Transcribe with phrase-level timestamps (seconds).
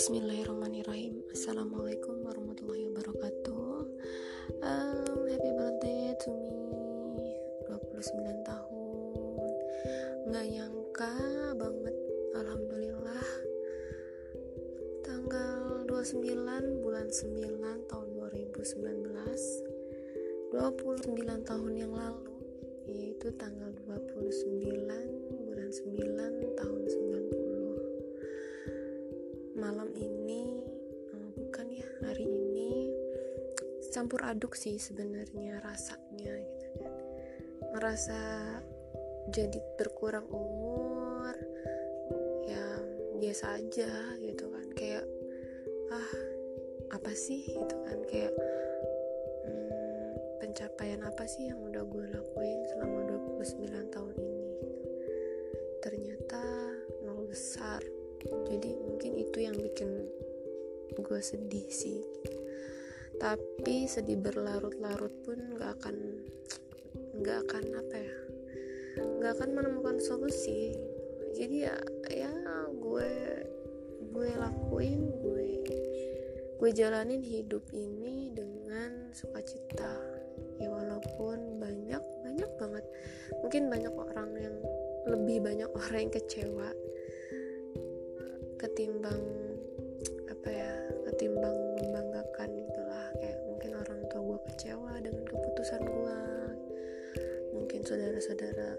[0.00, 1.20] Bismillahirrahmanirrahim.
[1.28, 3.84] Assalamualaikum warahmatullahi wabarakatuh.
[4.64, 6.56] Um, Happy birthday to me.
[7.68, 9.44] 29 tahun.
[10.32, 11.12] Gak nyangka
[11.52, 11.92] banget.
[12.32, 13.28] Alhamdulillah.
[15.04, 17.60] Tanggal 29 bulan 9
[17.92, 22.32] tahun 2019 29 tahun yang lalu
[22.88, 26.29] Yaitu tanggal 29 bulan 9
[34.00, 36.96] campur aduk sih sebenarnya rasanya gitu kan.
[37.76, 38.16] Merasa
[39.28, 41.36] jadi berkurang umur
[42.48, 42.80] ya
[43.20, 43.92] biasa aja
[44.24, 44.72] gitu kan.
[44.72, 45.04] Kayak
[45.92, 46.12] ah
[46.96, 47.44] apa sih?
[47.44, 48.00] gitu kan.
[48.08, 48.32] Kayak
[49.44, 53.04] hmm, pencapaian apa sih yang udah gue lakuin selama
[53.36, 54.48] 29 tahun ini?
[55.84, 56.44] Ternyata
[57.04, 57.84] nol besar.
[58.48, 60.08] Jadi mungkin itu yang bikin
[60.96, 62.00] gue sedih sih
[63.18, 65.96] tapi sedih berlarut-larut pun gak akan
[67.24, 68.16] gak akan apa ya
[69.20, 70.74] gak akan menemukan solusi.
[71.36, 71.76] Jadi ya
[72.10, 72.32] ya
[72.74, 73.12] gue
[74.10, 75.46] gue lakuin gue
[76.60, 79.96] gue jalanin hidup ini dengan sukacita.
[80.60, 82.84] Ya walaupun banyak banyak banget.
[83.40, 84.56] Mungkin banyak orang yang
[85.08, 86.68] lebih banyak orang yang kecewa
[88.60, 89.49] ketimbang
[97.90, 98.78] saudara-saudara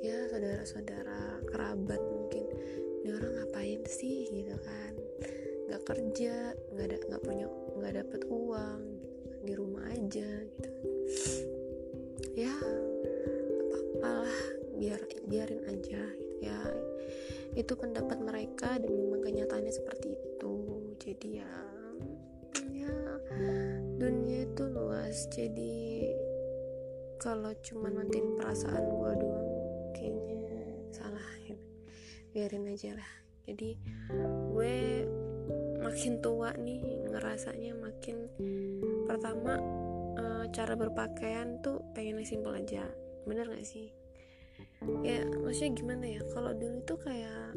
[0.00, 2.48] ya saudara-saudara kerabat mungkin
[3.04, 4.32] ini orang ngapain sih?
[4.32, 4.96] Gitu kan.
[5.68, 8.80] Nggak kerja nggak ada nggak punya nggak dapet uang
[9.44, 10.70] di rumah aja gitu.
[12.32, 12.56] Ya
[13.60, 14.40] apa apalah
[14.80, 16.60] biar biarin aja gitu ya.
[17.52, 20.56] Itu pendapat mereka dan memang kenyataannya seperti itu.
[20.96, 21.52] Jadi ya
[22.72, 22.96] ya
[24.00, 25.28] dunia itu luas.
[25.28, 26.08] Jadi
[27.16, 29.48] kalau cuma mantin perasaan gue doang
[29.96, 30.36] kayaknya
[30.92, 31.64] salah gitu.
[32.32, 33.12] biarin aja lah.
[33.48, 33.78] Jadi
[34.52, 34.76] gue
[35.80, 38.28] makin tua nih ngerasanya makin
[39.08, 39.56] pertama
[40.18, 42.84] uh, cara berpakaian tuh pengen simpel aja.
[43.24, 43.94] Bener gak sih?
[45.00, 46.20] Ya maksudnya gimana ya?
[46.32, 47.56] Kalau dulu tuh kayak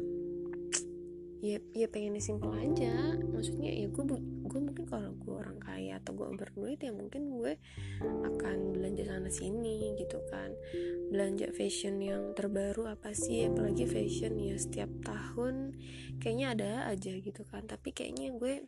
[1.40, 3.16] ya ya pengen simpel aja.
[3.18, 4.04] Maksudnya ya gue
[4.50, 7.54] gue mungkin kalau gue orang kaya atau gue berduit ya mungkin gue
[8.02, 10.50] akan belanja sana sini gitu kan.
[11.14, 13.46] Belanja fashion yang terbaru apa sih?
[13.46, 15.78] Apalagi fashion ya setiap tahun
[16.18, 17.70] kayaknya ada aja gitu kan.
[17.70, 18.66] Tapi kayaknya gue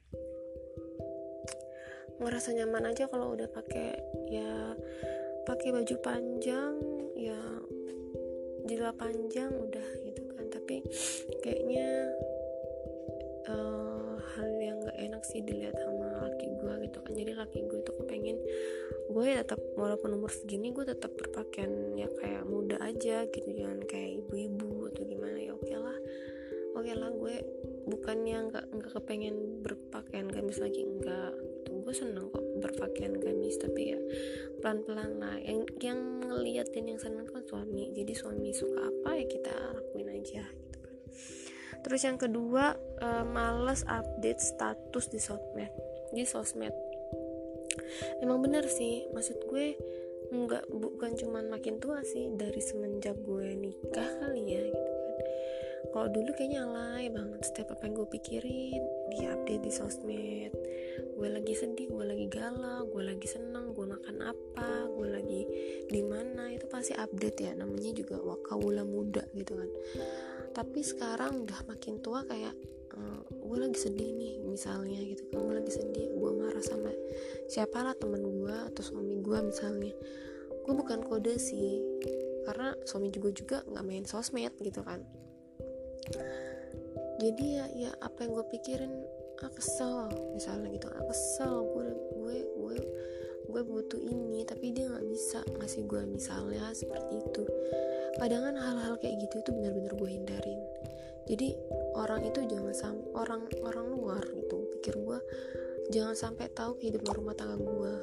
[2.22, 3.98] ngerasa nyaman aja kalau udah pakai
[4.30, 4.78] ya
[5.42, 6.78] pakai baju panjang
[7.18, 7.40] ya
[8.70, 10.46] jilbab panjang udah gitu kan.
[10.54, 10.86] Tapi
[11.42, 12.14] kayaknya
[13.50, 17.12] uh, hal yang gak enak sih dilihat sama laki gue gitu kan.
[17.18, 18.38] Jadi laki gue tuh kepengen
[19.12, 23.82] gue ya tetap walaupun umur segini gue tetap berpakaian ya kayak muda aja gitu jangan
[23.84, 25.52] kayak ibu-ibu atau gimana ya.
[25.58, 25.98] Oke lah
[26.72, 27.34] oke lah gue
[27.84, 31.70] bukannya nggak nggak kepengen berpakaian gamis lagi enggak gitu.
[31.82, 34.00] Gue seneng kok berpakaian gamis tapi ya
[34.62, 35.36] pelan-pelan lah.
[35.42, 37.90] Yang yang ngeliat yang seneng kan suami.
[37.92, 40.96] Jadi suami suka apa ya kita lakuin aja gitu kan.
[41.82, 46.72] Terus yang kedua uh, males update status di sosmed di sosmed.
[48.20, 49.76] Emang bener sih maksud gue
[50.32, 55.12] nggak bukan cuman makin tua sih dari semenjak gue nikah kali ya gitu kan.
[55.92, 60.52] Kalau dulu kayaknya alay banget setiap apa yang gue pikirin di update di sosmed.
[61.16, 65.42] Gue lagi sedih gue lagi galau gue lagi senang gue makan apa gue lagi
[65.92, 69.68] di mana itu pasti update ya namanya juga wakawula muda gitu kan.
[70.56, 72.56] Tapi sekarang udah makin tua kayak
[72.96, 75.44] uh, gue lagi sedih nih misalnya gitu kan.
[75.44, 76.88] Gue lagi sedih gue marah sama
[77.52, 79.92] siapa lah teman gue atau suami gue misalnya.
[80.64, 81.84] Gue bukan kode sih
[82.48, 85.04] karena suami juga juga nggak main sosmed gitu kan.
[87.20, 88.92] Jadi ya ya apa yang gue pikirin
[89.44, 90.88] ah kesel misalnya gitu.
[90.88, 92.76] Ah kesel gue gue gue
[93.52, 97.44] gue butuh ini tapi dia nggak bisa ngasih gue misalnya seperti itu.
[98.16, 100.71] Kadang kan hal-hal kayak gitu itu benar-benar gue hindarin
[101.32, 101.56] jadi
[101.96, 104.68] orang itu jangan sampai orang orang luar gitu.
[104.76, 105.16] Pikir gue
[105.88, 107.94] jangan sampai tahu kehidupan rumah tangga gue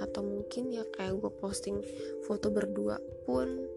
[0.00, 1.84] atau mungkin ya kayak gue posting
[2.24, 2.96] foto berdua
[3.28, 3.68] pun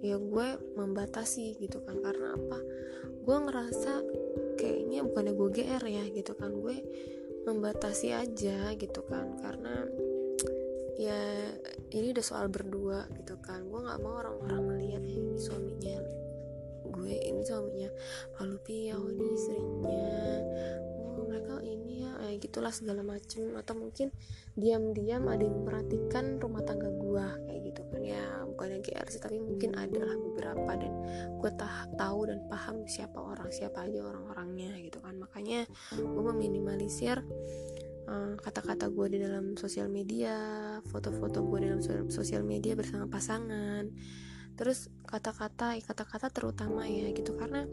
[0.00, 0.48] ya gue
[0.80, 2.00] membatasi gitu kan.
[2.00, 2.58] Karena apa?
[3.20, 3.92] Gue ngerasa
[4.56, 6.56] kayaknya bukannya gue GR ya gitu kan.
[6.56, 6.80] Gue
[7.44, 9.36] membatasi aja gitu kan.
[9.44, 9.84] Karena
[10.96, 11.20] ya
[11.92, 13.68] ini udah soal berdua gitu kan.
[13.68, 16.21] Gue nggak mau orang-orang melihat ini suaminya
[17.02, 17.90] gue ini suaminya
[18.38, 20.06] lalu piau nih istrinya.
[21.22, 23.58] Mereka ini ya eh, gitulah segala macem.
[23.58, 24.14] Atau mungkin
[24.54, 28.00] diam-diam ada yang memperhatikan rumah tangga gue kayak gitu kan.
[28.06, 30.70] Ya bukan yang GR sih tapi mungkin adalah beberapa.
[30.78, 30.92] Dan
[31.42, 35.18] gue tak tahu dan paham siapa orang siapa aja orang-orangnya gitu kan.
[35.18, 35.66] Makanya
[35.98, 37.18] gue meminimalisir
[38.02, 40.34] Eh, kata-kata gue di dalam sosial media,
[40.90, 43.86] foto-foto gue dalam sosial media bersama pasangan,
[44.54, 47.66] terus kata-kata, kata-kata terutama ya gitu karena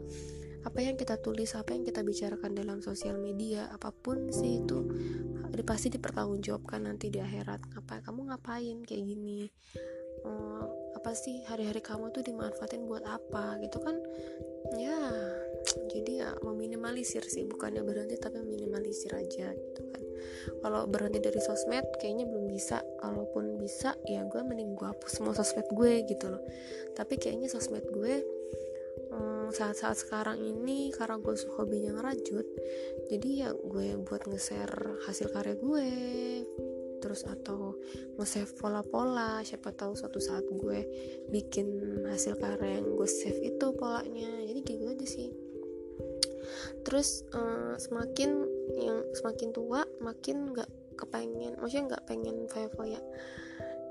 [0.60, 4.84] apa yang kita tulis, apa yang kita bicarakan dalam sosial media, apa pun sih itu
[5.70, 7.78] pasti dipertanggungjawabkan nanti di akhirat.
[7.78, 9.46] Apa kamu ngapain kayak gini?
[10.26, 10.66] Uh,
[10.98, 13.94] apa sih hari-hari kamu tuh dimanfaatin buat apa gitu kan?
[14.74, 14.98] Ya,
[15.90, 20.02] jadi ya meminimalisir sih, bukannya berhenti tapi meminimalisir aja gitu kan.
[20.60, 25.32] Kalau berhenti dari sosmed kayaknya belum bisa kalaupun bisa ya gue mending gue hapus semua
[25.36, 26.42] sosmed gue gitu loh.
[26.96, 28.14] Tapi kayaknya sosmed gue
[29.10, 32.46] eh, saat-saat sekarang ini karena gue hobinya ngerajut
[33.10, 35.88] jadi ya gue buat nge-share hasil karya gue
[37.00, 37.80] terus atau
[38.20, 40.84] nge-save pola-pola siapa tahu suatu saat gue
[41.32, 41.66] bikin
[42.06, 44.28] hasil karya yang gue save itu polanya.
[44.44, 45.39] Jadi gitu aja sih
[46.86, 48.44] terus uh, semakin
[48.76, 53.00] yang semakin tua makin nggak kepengen maksudnya nggak pengen foya-foya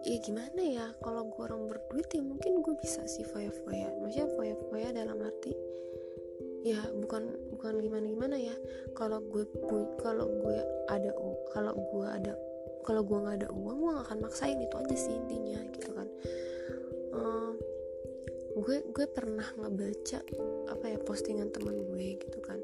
[0.07, 4.89] ya gimana ya kalau gue orang berduit ya mungkin gue bisa sih foya-foya maksudnya foya-foya
[4.95, 5.51] dalam arti
[6.63, 8.56] ya bukan bukan gimana gimana ya.
[8.95, 9.47] Kalau gue
[10.00, 10.59] kalau gue
[10.91, 11.12] ada
[11.56, 12.33] kalau gue ada
[12.83, 14.59] kalau gue nggak ada uang gue gak akan maksain.
[14.59, 16.07] Itu aja sih intinya gitu kan.
[17.15, 17.51] Uh,
[18.59, 20.19] gue gue pernah ngebaca
[20.69, 22.59] apa ya postingan teman gue gitu kan.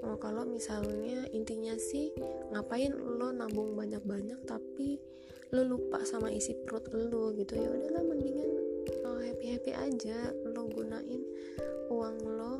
[0.00, 2.14] Oh, kalau misalnya intinya sih
[2.54, 4.96] ngapain lo nabung banyak-banyak tapi
[5.52, 7.58] lo lupa sama isi perut lo gitu.
[7.58, 8.50] Ya udahlah mendingan
[9.04, 11.22] oh, happy happy aja lo gunain
[11.90, 12.54] uang lo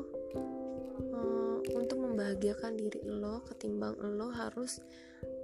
[1.15, 4.83] uh, untuk membahagiakan diri lo ketimbang lo harus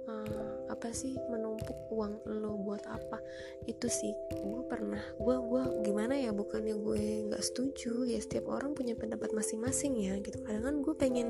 [0.08, 3.20] uh, apa sih menumpuk uang lo buat apa?
[3.68, 8.72] Itu sih gue pernah gue gue gimana ya bukannya gue nggak setuju ya setiap orang
[8.72, 10.40] punya pendapat masing-masing ya gitu.
[10.42, 11.28] Kadang kan gue pengen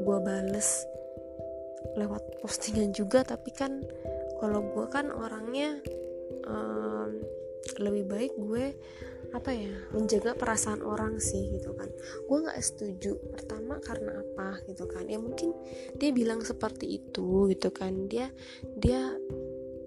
[0.00, 0.86] gue bales
[1.98, 3.82] lewat postingan juga tapi kan
[4.38, 5.82] kalau gue kan orangnya
[6.46, 7.18] um,
[7.78, 8.74] lebih baik gue
[9.32, 9.72] apa ya?
[9.96, 11.88] Menjaga perasaan orang sih gitu kan.
[12.28, 13.16] Gue nggak setuju.
[13.32, 15.08] Pertama karena apa gitu kan.
[15.08, 15.56] Ya mungkin
[15.96, 18.06] dia bilang seperti itu gitu kan.
[18.12, 18.28] Dia
[18.76, 19.16] dia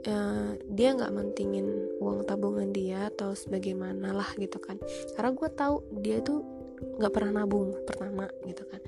[0.10, 4.82] uh, dia nggak mentingin uang tabungan dia atau sebagaimana lah gitu kan.
[5.14, 6.42] Karena gue tahu dia tuh
[6.76, 8.82] nggak pernah nabung pertama gitu kan.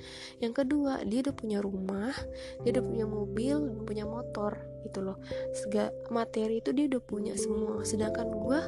[0.44, 2.12] Yang kedua dia udah punya rumah
[2.66, 5.18] dia udah punya mobil udah punya motor gitu loh.
[5.54, 7.86] Segala materi itu dia udah punya semua.
[7.88, 8.60] Sedangkan gue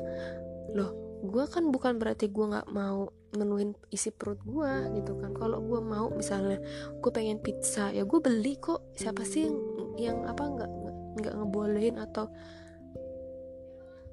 [0.78, 5.36] loh gue kan bukan berarti gue nggak mau menuin isi perut gue gitu kan.
[5.36, 6.58] Kalau gue mau misalnya
[6.98, 8.96] gue pengen pizza ya gue beli kok.
[8.96, 9.58] Siapa sih yang,
[10.00, 10.72] yang apa nggak
[11.20, 12.32] nggak ngebolehin atau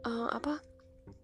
[0.04, 0.60] uh, apa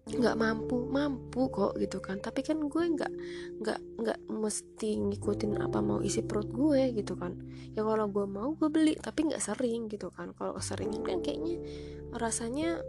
[0.03, 0.87] nggak mampu?
[0.87, 2.23] Mampu kok gitu kan.
[2.23, 3.13] Tapi kan gue nggak
[3.61, 7.35] nggak nggak mesti ngikutin apa mau isi perut gue gitu kan.
[7.75, 10.31] Ya kalau gue mau gue beli tapi nggak sering gitu kan.
[10.33, 11.59] Kalau sering kan kayaknya
[12.15, 12.79] rasanya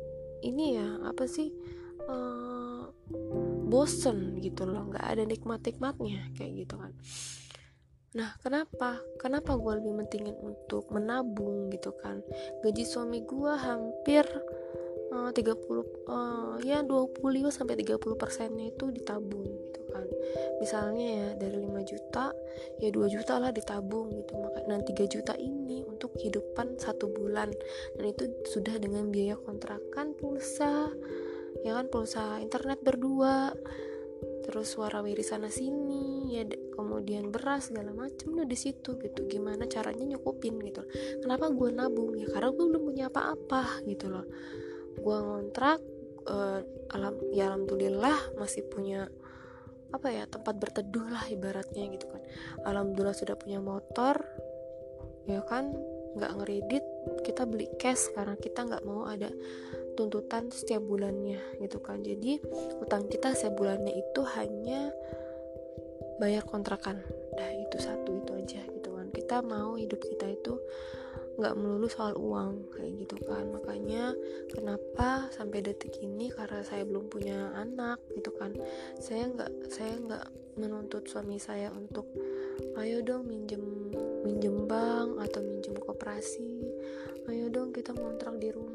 [0.45, 1.49] ini ya apa sih
[2.09, 2.54] uh,
[3.69, 6.93] bosen gitu loh nggak ada nikmat nikmatnya kayak gitu kan.
[8.15, 9.03] Nah kenapa?
[9.19, 12.23] Kenapa gue lebih mentingin untuk menabung gitu kan?
[12.63, 14.23] Gaji suami gue hampir
[15.11, 15.43] uh, 30
[16.07, 17.19] uh, ya 25
[17.51, 20.07] sampai 30 persennya itu ditabung gitu kan.
[20.63, 22.31] Misalnya ya dari 5 juta
[22.79, 24.39] ya 2 juta lah ditabung gitu.
[24.39, 27.51] Maka dan 3 juta ini untuk kehidupan satu bulan.
[27.99, 30.95] Dan itu sudah dengan biaya kontrakan pulsa
[31.63, 33.55] ya kan pulsa internet berdua.
[34.45, 36.45] Terus suara wiri sana sini ya
[36.77, 39.25] kemudian beras segala macem udah di situ gitu.
[39.29, 40.85] Gimana caranya nyukupin gitu.
[41.25, 42.13] Kenapa gue nabung?
[42.17, 44.27] Ya karena gue belum punya apa-apa gitu loh.
[45.01, 45.81] Gue ngontrak
[46.29, 46.61] uh,
[46.93, 49.09] alam ya alhamdulillah masih punya
[49.95, 52.21] apa ya tempat berteduh lah ibaratnya gitu kan.
[52.69, 54.21] Alhamdulillah sudah punya motor
[55.25, 55.73] ya kan
[56.15, 56.85] nggak ngeredit
[57.27, 59.33] kita beli cash karena kita nggak mau ada
[59.95, 62.03] tuntutan setiap bulannya gitu kan.
[62.03, 62.39] Jadi
[62.83, 64.91] utang kita setiap bulannya itu hanya
[66.21, 67.03] bayar kontrakan.
[67.35, 69.09] Nah itu satu itu aja gitu kan.
[69.11, 70.59] Kita mau hidup kita itu
[71.35, 73.51] nggak melulu soal uang kayak gitu kan.
[73.51, 74.15] Makanya
[74.51, 78.55] kenapa sampai detik ini karena saya belum punya anak gitu kan
[79.03, 82.07] saya nggak saya nggak menuntut suami saya untuk
[82.79, 83.91] ayo dong minjem
[84.23, 86.63] minjem bank atau minjem koperasi
[87.27, 88.74] ayo dong kita ngontrak di rumah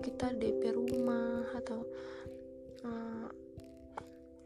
[0.00, 1.84] kita DP rumah atau
[2.84, 3.28] uh,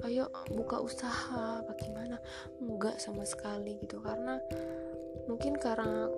[0.04, 2.20] ayo buka usaha bagaimana?
[2.60, 4.02] Enggak sama sekali gitu.
[4.02, 4.36] Karena
[5.30, 6.10] mungkin karena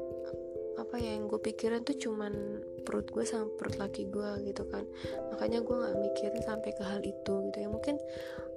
[0.76, 4.84] apa ya yang gue pikirin tuh cuman perut gue sama perut laki gue gitu kan.
[5.32, 7.68] Makanya gue nggak mikirin sampai ke hal itu gitu ya.
[7.68, 7.96] Mungkin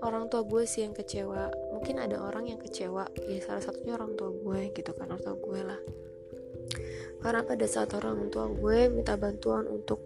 [0.04, 1.52] orang tua gue sih yang kecewa.
[1.76, 3.08] Mungkin ada orang yang kecewa.
[3.28, 5.80] Ya salah satunya orang tua gue gitu kan orang tua gue lah.
[7.20, 10.00] Karena pada saat orang tua gue minta bantuan untuk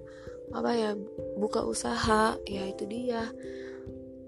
[0.54, 0.92] apa ya
[1.38, 3.34] buka usaha ya itu dia.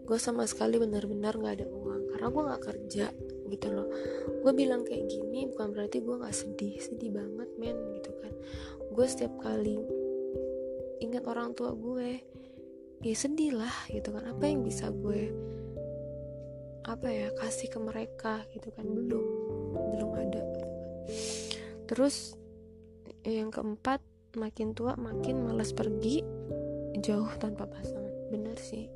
[0.05, 3.07] Gue sama sekali benar-benar nggak ada uang karena gue nggak kerja
[3.49, 3.87] gitu loh.
[4.41, 8.33] Gue bilang kayak gini bukan berarti gue nggak sedih sedih banget men gitu kan.
[8.93, 9.77] Gue setiap kali
[11.01, 12.21] ingat orang tua gue
[13.05, 14.25] ya sedih lah gitu kan.
[14.25, 15.29] Apa yang bisa gue
[16.85, 18.85] apa ya kasih ke mereka gitu kan.
[18.85, 19.25] Belum
[19.93, 20.73] belum ada gitu kan.
[21.85, 22.33] terus
[23.21, 24.01] yang keempat
[24.35, 26.23] makin tua makin malas pergi
[26.99, 28.31] jauh tanpa pasangan.
[28.31, 28.87] Benar sih.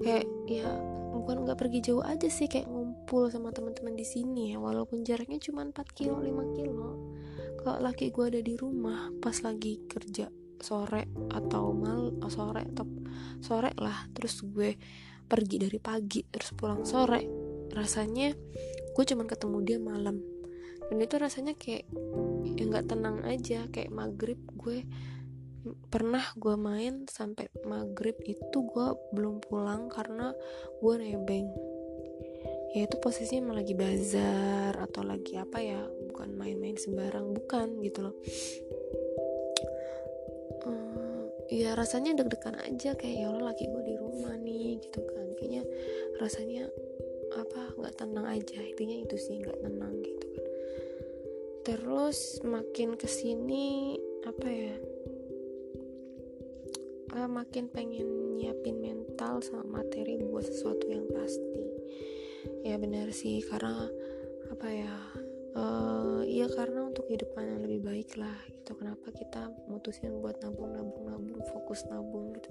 [0.00, 0.68] Kayak ya
[1.12, 4.60] bukan nggak pergi jauh aja sih kayak ngumpul sama teman-teman di sini ya.
[4.60, 6.90] Walaupun jaraknya cuma 4 kilo 5 kilo.
[7.60, 10.32] Kalau laki gue ada di rumah pas lagi kerja
[10.62, 12.86] sore atau mal oh, sore atau
[13.42, 14.78] sore lah terus gue
[15.26, 17.26] pergi dari pagi terus pulang sore
[17.74, 18.30] rasanya
[18.94, 20.22] gue cuman ketemu dia malam
[20.92, 21.88] dan itu rasanya kayak
[22.52, 24.84] ya nggak tenang aja kayak maghrib gue
[25.88, 30.36] pernah gue main sampai maghrib itu gue belum pulang karena
[30.84, 31.48] gue nebeng.
[32.76, 35.80] Ya itu posisinya lagi bazar atau lagi apa ya
[36.12, 38.16] bukan main-main sembarang bukan gitu loh.
[41.48, 45.24] Ya rasanya deg-degan aja kayak ya Allah laki gue di rumah nih gitu kan.
[45.40, 45.64] Kayaknya
[46.20, 46.68] rasanya
[47.32, 50.31] apa nggak tenang aja intinya itu sih nggak tenang gitu
[51.62, 53.94] terus makin ke sini
[54.26, 54.76] apa ya
[57.14, 61.62] uh, makin pengen nyiapin mental sama materi buat sesuatu yang pasti.
[62.66, 63.86] Ya benar sih karena
[64.50, 64.94] apa ya
[65.56, 68.72] uh, ya karena untuk kehidupan yang lebih baik lah gitu.
[68.76, 72.50] Kenapa kita mutusin buat nabung nabung nabung fokus nabung gitu.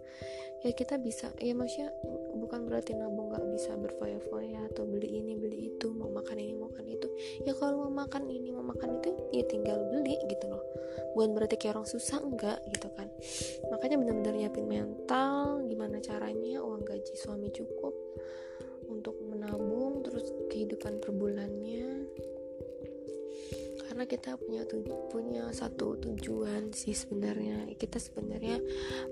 [0.62, 1.90] Ya kita bisa ya maksudnya
[2.38, 6.70] bukan berarti nabung nggak bisa berfoya-foya atau beli ini beli itu mau makan ini mau
[6.70, 7.08] makan itu.
[7.46, 10.64] Ya kalau mau makan ini mau makan itu ya tinggal beli gitu loh.
[11.18, 13.08] Bukan berarti kayak orang susah enggak gitu kan.
[13.74, 17.96] Makanya benar-benar nyiapin mental gimana caranya uang gaji suami cukup
[18.92, 22.01] untuk menabung terus kehidupan per bulannya
[23.92, 27.68] karena kita punya tu punya satu tujuan sih sebenarnya.
[27.76, 28.56] Kita sebenarnya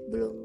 [0.08, 0.36] belum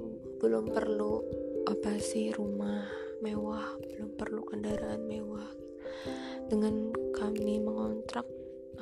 [0.42, 1.22] belum perlu
[1.70, 2.82] apa sih rumah
[3.22, 5.46] mewah belum perlu kendaraan mewah.
[6.50, 8.26] Dengan kami mengontrak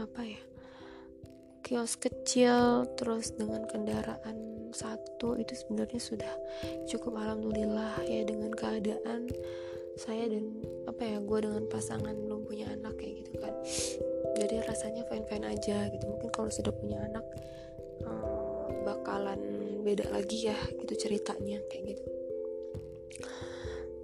[0.00, 0.40] apa ya
[1.60, 6.32] kios kecil terus dengan kendaraan satu itu sebenarnya sudah
[6.88, 8.24] cukup alhamdulillah ya.
[8.24, 9.28] Dengan keadaan
[10.00, 13.52] saya dan apa ya gue dengan pasangan belum punya anak kayak gitu kan
[14.36, 16.04] jadi rasanya fine fine aja gitu.
[16.08, 17.24] Mungkin kalau sudah punya anak
[18.06, 19.40] uh, bakalan
[19.82, 22.04] beda lagi ya gitu ceritanya kayak gitu.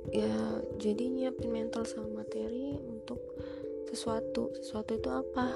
[0.09, 0.33] Ya
[0.81, 3.21] jadi nyiapin mental sama materi untuk
[3.89, 4.53] sesuatu.
[4.61, 5.53] Sesuatu itu apa?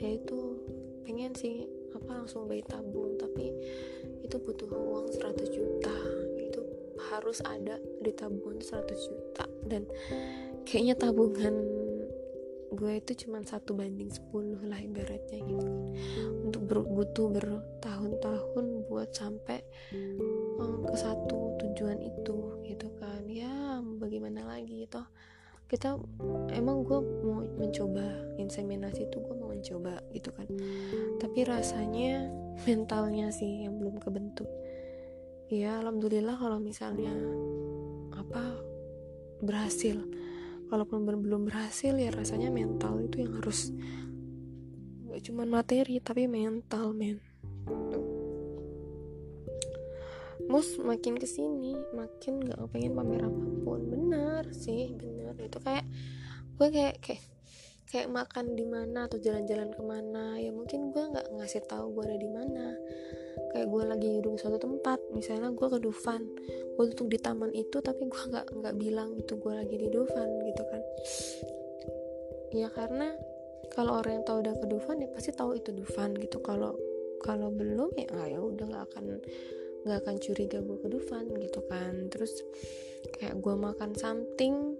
[0.00, 0.60] Yaitu
[1.04, 3.16] pengen sih apa langsung bayi tabung.
[3.20, 3.52] Tapi
[4.24, 5.96] itu butuh uang 100 juta.
[6.40, 6.60] Itu
[7.12, 9.44] harus ada di tabungan 100 juta.
[9.68, 9.84] Dan
[10.64, 11.54] kayaknya tabungan
[12.70, 15.68] gue itu cuma satu banding 10 lah ibaratnya gitu.
[16.46, 19.58] Untuk ber, butuh bertahun-tahun buat sampai
[20.62, 23.26] um, ke satu tujuan itu gitu kan.
[23.26, 25.06] Ya bagaimana lagi toh?
[25.70, 25.98] Kita
[26.50, 30.46] emang gue mau mencoba inseminasi itu gue mau mencoba gitu kan.
[31.18, 32.26] Tapi rasanya
[32.66, 34.50] mentalnya sih yang belum kebentuk.
[35.50, 37.10] Ya alhamdulillah kalau misalnya
[38.14, 38.62] apa
[39.42, 39.98] berhasil
[40.70, 43.74] kalaupun belum berhasil ya rasanya mental itu yang harus
[45.10, 47.18] gak cuma materi tapi mental men.
[50.46, 53.80] Mus makin ke sini makin gak pengen pamer apa pun.
[53.90, 55.34] Benar sih benar.
[55.42, 55.84] Itu kayak
[56.56, 57.22] gue kayak kayak
[57.90, 62.06] kayak makan di mana atau jalan-jalan ke mana ya mungkin gue nggak ngasih tahu gue
[62.06, 62.78] ada di mana
[63.50, 66.22] kayak gue lagi duduk di suatu tempat misalnya gue ke Dufan
[66.80, 70.28] gue duduk di taman itu tapi gue nggak nggak bilang itu gue lagi di Dufan
[70.48, 70.82] gitu kan.
[72.56, 73.12] Ya karena
[73.68, 76.40] kalau orang yang tahu udah ke Dufan ya pasti tahu itu Dufan gitu.
[76.40, 76.72] Kalau
[77.20, 79.04] kalau belum ya nggak ya udah nggak akan
[79.84, 82.08] nggak akan curiga gue ke Dufan gitu kan.
[82.08, 82.32] Terus
[83.20, 84.72] kayak gue makan something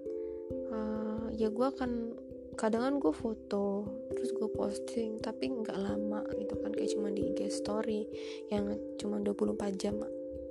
[0.73, 2.17] uh, ya gue akan
[2.57, 7.31] kadang kan gue foto terus gue posting tapi nggak lama gitu kan kayak cuma di
[7.31, 8.07] IG story
[8.51, 9.97] yang cuma 24 jam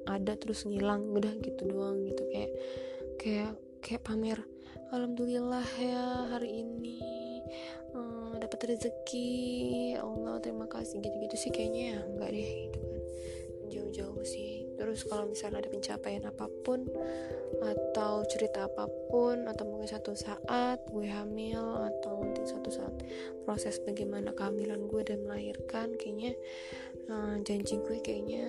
[0.08, 2.52] ada terus ngilang udah gitu doang gitu kayak
[3.20, 3.52] kayak
[3.84, 4.40] kayak pamer
[4.96, 7.00] alhamdulillah ya hari ini
[7.94, 9.30] uh, dapat rezeki
[9.96, 13.04] ya Allah terima kasih gitu-gitu sih kayaknya ya enggak deh gitu kan
[13.70, 16.88] jauh-jauh sih terus kalau misalnya ada pencapaian apa pun
[17.60, 22.96] atau cerita apa pun atau mungkin satu saat gue hamil atau mungkin satu saat
[23.44, 26.40] proses bagaimana kehamilan gue dan melahirkan kayaknya
[27.12, 28.48] uh, janji gue kayaknya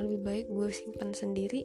[0.00, 1.62] lebih baik gue simpan sendiri.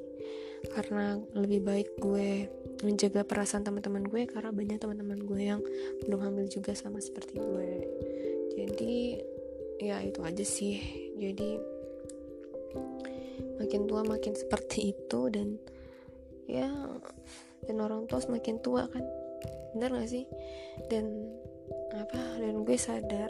[0.60, 2.52] Karena lebih baik gue
[2.84, 5.62] menjaga perasaan teman-teman gue karena banyak teman-teman gue yang
[6.04, 7.72] belum hamil juga sama seperti gue.
[8.60, 8.96] Jadi
[9.80, 10.78] ya itu aja sih.
[11.16, 11.56] Jadi
[13.60, 15.60] makin tua makin seperti itu dan
[16.48, 16.72] ya
[17.68, 19.04] dan orang tua semakin tua kan.
[19.76, 20.26] Bener gak sih?
[20.90, 21.30] Dan
[21.94, 23.30] apa dan gue sadar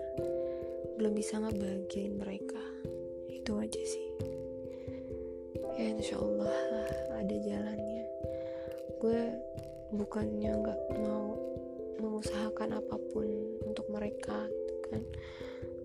[0.96, 2.62] belum bisa ngebahagiain mereka.
[3.28, 4.08] Itu aja sih.
[5.80, 6.56] Ya insya Allah
[7.18, 8.06] ada jalannya.
[9.00, 9.22] Gue
[9.96, 11.34] bukannya nggak mau
[12.00, 13.28] mengusahakan apa pun
[13.66, 14.48] untuk mereka
[14.92, 15.02] kan.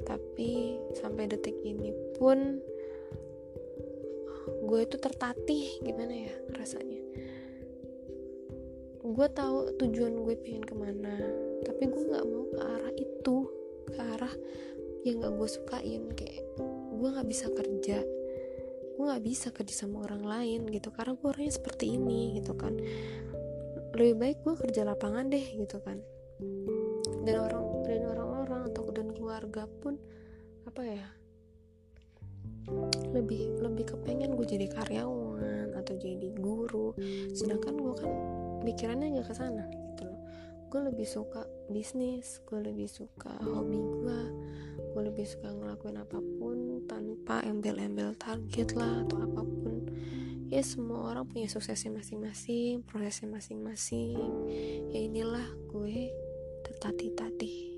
[0.04, 2.60] Tapi sampai detik ini pun
[4.74, 6.98] gue itu tertatih gimana ya rasanya?
[9.06, 11.14] Gue tahu tujuan gue pengen ke mana
[11.62, 13.36] tapi gue nggak mau ke arah itu
[13.86, 14.34] ke arah
[15.06, 16.02] yang gak gue sukain.
[16.18, 16.42] Kayak
[16.90, 18.02] gue nggak bisa kerja
[18.94, 22.74] gue nggak bisa kerja sama orang lain gitu karena gue orangnya seperti ini gitu kan.
[23.94, 26.02] Lebih baik gue kerja lapangan deh gitu kan.
[27.22, 30.02] Dan orang dan orang-orang atau dan keluarga pun
[30.66, 31.06] apa ya
[33.14, 36.92] lebih lebih kepengen gue jadi karyawan atau jadi guru.
[37.32, 38.10] Sedangkan gue kan
[38.66, 40.20] pikirannya nggak ke sana gitu loh.
[40.68, 44.20] Gue lebih suka bisnis gue lebih suka hobi gue
[44.74, 49.86] gue lebih suka ngelakuin apa pun tanpa embel-embel target lah atau apa pun.
[50.50, 54.18] Ya semua orang punya suksesnya masing-masing prosesnya masing-masing.
[54.90, 56.10] Ya inilah gue
[56.64, 57.73] tertatih-tatih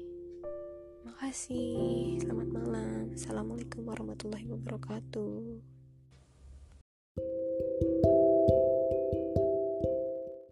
[1.16, 3.09] makasih selamat malam.
[3.16, 5.64] Assalamualaikum warahmatullahi wabarakatuh